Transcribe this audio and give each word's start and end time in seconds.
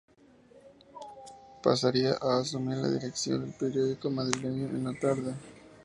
Pasaría 1.61 2.13
a 2.13 2.39
asumir 2.39 2.77
la 2.77 2.89
dirección 2.89 3.41
del 3.41 3.53
periódico 3.53 4.09
madrileño 4.09 4.67
"La 4.81 4.99
Tarde. 4.99 5.35